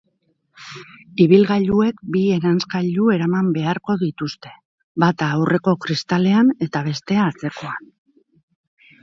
Ibilgailuek 1.25 1.99
bi 2.15 2.21
eranskailu 2.37 3.09
eraman 3.17 3.51
beharko 3.59 3.97
dituzte, 4.05 4.55
bata 5.05 5.29
aurreko 5.37 5.75
kristalean 5.87 6.51
eta 6.69 6.85
bestea 6.91 7.29
atzekoan. 7.29 7.95